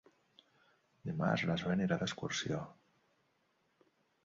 [1.09, 2.65] Dimarts na Zoè anirà d'excursió.